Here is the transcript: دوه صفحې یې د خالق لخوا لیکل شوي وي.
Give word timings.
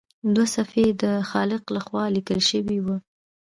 دوه 0.33 0.45
صفحې 0.55 0.83
یې 0.87 0.93
د 1.03 1.05
خالق 1.29 1.63
لخوا 1.75 2.03
لیکل 2.15 2.39
شوي 2.49 2.77
وي. 2.85 2.97